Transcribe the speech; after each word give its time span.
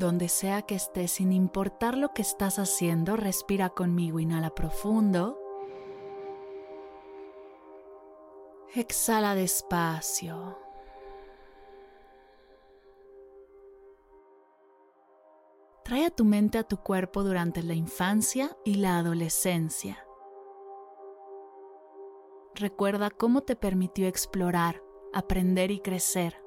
Donde 0.00 0.30
sea 0.30 0.62
que 0.62 0.76
estés, 0.76 1.10
sin 1.10 1.30
importar 1.30 1.94
lo 1.94 2.14
que 2.14 2.22
estás 2.22 2.58
haciendo, 2.58 3.18
respira 3.18 3.68
conmigo, 3.68 4.18
inhala 4.18 4.48
profundo. 4.48 5.38
Exhala 8.74 9.34
despacio. 9.34 10.58
Trae 15.84 16.06
a 16.06 16.10
tu 16.10 16.24
mente 16.24 16.56
a 16.56 16.64
tu 16.64 16.78
cuerpo 16.78 17.22
durante 17.22 17.62
la 17.62 17.74
infancia 17.74 18.56
y 18.64 18.76
la 18.76 18.96
adolescencia. 18.96 20.02
Recuerda 22.54 23.10
cómo 23.10 23.42
te 23.42 23.54
permitió 23.54 24.08
explorar, 24.08 24.82
aprender 25.12 25.70
y 25.70 25.80
crecer. 25.80 26.42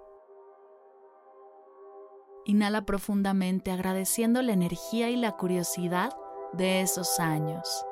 Inhala 2.46 2.86
profundamente 2.86 3.72
agradeciendo 3.72 4.42
la 4.42 4.54
energía 4.54 5.10
y 5.10 5.16
la 5.16 5.38
curiosidad 5.38 6.12
de 6.52 6.82
esos 6.82 7.20
años. 7.20 7.86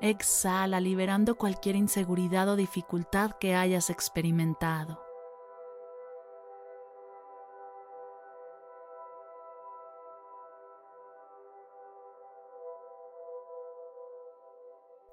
Exhala 0.00 0.80
liberando 0.80 1.36
cualquier 1.36 1.76
inseguridad 1.76 2.48
o 2.48 2.56
dificultad 2.56 3.32
que 3.32 3.54
hayas 3.54 3.90
experimentado. 3.90 5.00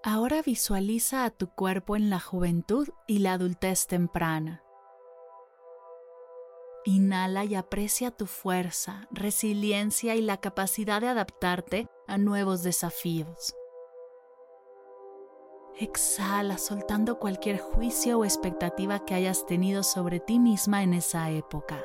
Ahora 0.04 0.42
visualiza 0.42 1.26
a 1.26 1.30
tu 1.30 1.48
cuerpo 1.48 1.96
en 1.96 2.10
la 2.10 2.20
juventud 2.20 2.90
y 3.06 3.20
la 3.20 3.34
adultez 3.34 3.86
temprana. 3.86 4.64
Inhala 6.84 7.46
y 7.46 7.54
aprecia 7.54 8.10
tu 8.10 8.26
fuerza, 8.26 9.08
resiliencia 9.12 10.16
y 10.16 10.22
la 10.22 10.38
capacidad 10.38 11.00
de 11.00 11.10
adaptarte 11.10 11.88
a 12.08 12.18
nuevos 12.18 12.64
desafíos. 12.64 13.54
Exhala 15.78 16.58
soltando 16.58 17.20
cualquier 17.20 17.60
juicio 17.60 18.20
o 18.20 18.26
expectativa 18.26 19.06
que 19.06 19.14
hayas 19.14 19.46
tenido 19.46 19.84
sobre 19.84 20.20
ti 20.20 20.40
misma 20.40 20.82
en 20.82 20.96
esa 20.96 21.30
época. 21.30 21.84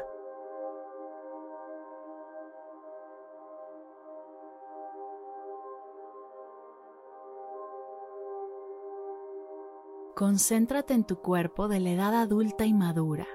Concéntrate 10.14 10.95
en 10.95 11.05
tu 11.05 11.20
cuerpo 11.20 11.68
de 11.68 11.80
la 11.80 11.90
edad 11.90 12.14
adulta 12.14 12.64
y 12.64 12.73
madura. 12.73 13.27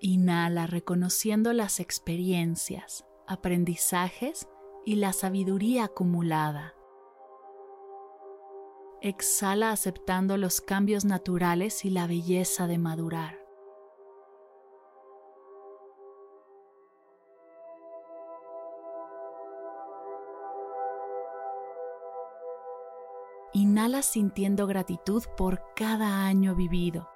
Inhala 0.00 0.68
reconociendo 0.68 1.52
las 1.52 1.80
experiencias, 1.80 3.04
aprendizajes 3.26 4.48
y 4.86 4.94
la 4.94 5.12
sabiduría 5.12 5.84
acumulada. 5.84 6.74
Exhala 9.02 9.72
aceptando 9.72 10.36
los 10.36 10.60
cambios 10.60 11.04
naturales 11.04 11.84
y 11.84 11.90
la 11.90 12.06
belleza 12.06 12.68
de 12.68 12.78
madurar. 12.78 13.38
Inhala 23.52 24.02
sintiendo 24.02 24.68
gratitud 24.68 25.24
por 25.36 25.60
cada 25.74 26.26
año 26.26 26.54
vivido 26.54 27.08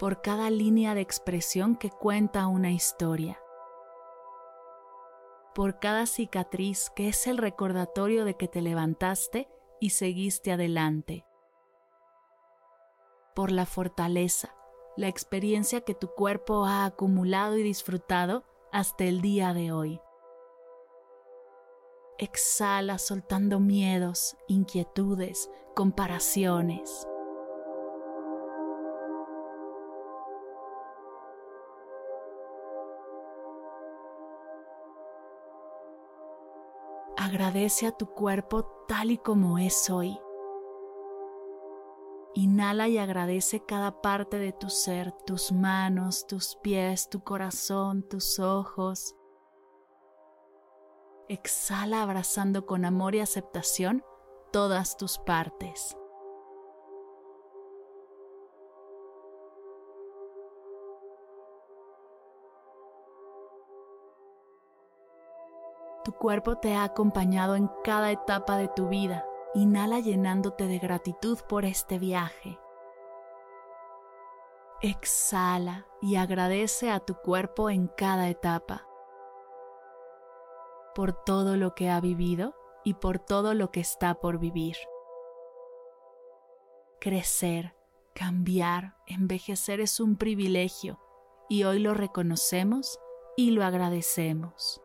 por 0.00 0.22
cada 0.22 0.48
línea 0.48 0.94
de 0.94 1.02
expresión 1.02 1.76
que 1.76 1.90
cuenta 1.90 2.46
una 2.46 2.72
historia, 2.72 3.38
por 5.54 5.78
cada 5.78 6.06
cicatriz 6.06 6.88
que 6.96 7.08
es 7.08 7.26
el 7.26 7.36
recordatorio 7.36 8.24
de 8.24 8.34
que 8.34 8.48
te 8.48 8.62
levantaste 8.62 9.50
y 9.78 9.90
seguiste 9.90 10.52
adelante, 10.52 11.26
por 13.34 13.52
la 13.52 13.66
fortaleza, 13.66 14.54
la 14.96 15.08
experiencia 15.08 15.82
que 15.82 15.94
tu 15.94 16.08
cuerpo 16.14 16.64
ha 16.64 16.86
acumulado 16.86 17.58
y 17.58 17.62
disfrutado 17.62 18.44
hasta 18.72 19.04
el 19.04 19.20
día 19.20 19.52
de 19.52 19.70
hoy. 19.70 20.00
Exhala 22.16 22.96
soltando 22.96 23.60
miedos, 23.60 24.34
inquietudes, 24.48 25.50
comparaciones. 25.76 27.06
Agradece 37.22 37.86
a 37.86 37.92
tu 37.92 38.06
cuerpo 38.14 38.64
tal 38.88 39.10
y 39.10 39.18
como 39.18 39.58
es 39.58 39.90
hoy. 39.90 40.18
Inhala 42.32 42.88
y 42.88 42.96
agradece 42.96 43.62
cada 43.62 44.00
parte 44.00 44.38
de 44.38 44.54
tu 44.54 44.70
ser, 44.70 45.12
tus 45.26 45.52
manos, 45.52 46.26
tus 46.26 46.56
pies, 46.62 47.10
tu 47.10 47.22
corazón, 47.22 48.08
tus 48.08 48.38
ojos. 48.38 49.16
Exhala 51.28 52.02
abrazando 52.02 52.64
con 52.64 52.86
amor 52.86 53.14
y 53.14 53.20
aceptación 53.20 54.02
todas 54.50 54.96
tus 54.96 55.18
partes. 55.18 55.98
Tu 66.04 66.12
cuerpo 66.12 66.56
te 66.56 66.74
ha 66.74 66.84
acompañado 66.84 67.56
en 67.56 67.70
cada 67.84 68.10
etapa 68.10 68.56
de 68.56 68.68
tu 68.68 68.88
vida. 68.88 69.26
Inhala 69.54 70.00
llenándote 70.00 70.66
de 70.66 70.78
gratitud 70.78 71.38
por 71.48 71.64
este 71.64 71.98
viaje. 71.98 72.58
Exhala 74.80 75.86
y 76.00 76.16
agradece 76.16 76.90
a 76.90 77.00
tu 77.00 77.14
cuerpo 77.16 77.68
en 77.68 77.88
cada 77.88 78.28
etapa 78.28 78.86
por 80.94 81.12
todo 81.12 81.56
lo 81.56 81.74
que 81.74 81.90
ha 81.90 82.00
vivido 82.00 82.54
y 82.84 82.94
por 82.94 83.18
todo 83.18 83.54
lo 83.54 83.70
que 83.70 83.80
está 83.80 84.14
por 84.14 84.38
vivir. 84.38 84.76
Crecer, 87.00 87.74
cambiar, 88.14 88.96
envejecer 89.06 89.80
es 89.80 90.00
un 90.00 90.16
privilegio 90.16 90.98
y 91.48 91.64
hoy 91.64 91.78
lo 91.78 91.94
reconocemos 91.94 92.98
y 93.36 93.52
lo 93.52 93.64
agradecemos. 93.64 94.82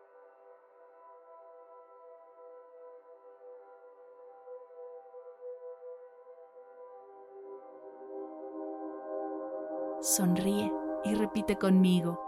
Sonríe 10.06 10.72
y 11.04 11.14
repite 11.14 11.56
conmigo. 11.56 12.20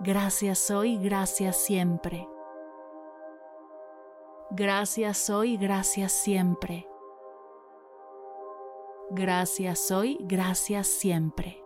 Gracias 0.00 0.70
hoy, 0.70 0.98
gracias 0.98 1.56
siempre. 1.56 2.28
Gracias 4.50 5.30
hoy, 5.30 5.56
gracias 5.56 6.12
siempre. 6.12 6.86
Gracias 9.10 9.90
hoy, 9.90 10.18
gracias 10.20 10.86
siempre. 10.86 11.65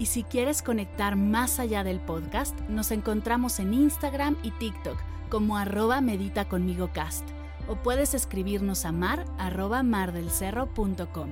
Y 0.00 0.06
si 0.06 0.24
quieres 0.24 0.62
conectar 0.62 1.14
más 1.14 1.60
allá 1.60 1.84
del 1.84 2.00
podcast, 2.00 2.58
nos 2.70 2.90
encontramos 2.90 3.60
en 3.60 3.74
Instagram 3.74 4.36
y 4.42 4.50
TikTok 4.50 4.96
como 5.28 5.58
arroba 5.58 6.00
medita 6.00 6.48
conmigo 6.48 6.90
cast 6.92 7.28
o 7.68 7.76
puedes 7.76 8.14
escribirnos 8.14 8.86
a 8.86 8.92
mar 8.92 9.26
arroba 9.38 9.82
mardelcerro.com. 9.82 11.28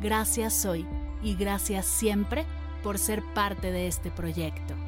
Gracias 0.00 0.64
hoy 0.64 0.86
y 1.22 1.34
gracias 1.34 1.86
siempre 1.86 2.46
por 2.84 2.98
ser 2.98 3.22
parte 3.34 3.72
de 3.72 3.88
este 3.88 4.12
proyecto. 4.12 4.87